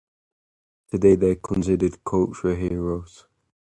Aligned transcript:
Today 0.89 1.13
they 1.15 1.29
are 1.29 1.35
considered 1.35 2.03
culture 2.03 2.55
heroes. 2.55 3.27